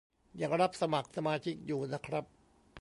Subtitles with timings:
[0.41, 2.25] ยังรับสมัครสมาชิกอยู่นะครับ